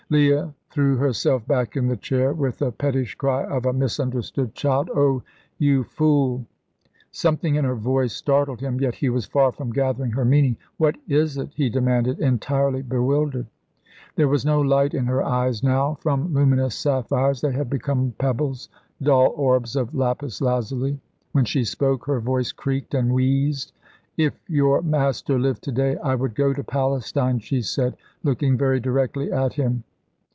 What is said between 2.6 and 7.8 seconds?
pettish cry of a misunderstood child. "Oh, you fool!" Something in her